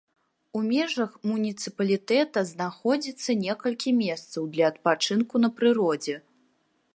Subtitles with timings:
[0.59, 6.15] У межах муніцыпалітэта знаходзіцца некалькі месцаў для адпачынку на прыродзе.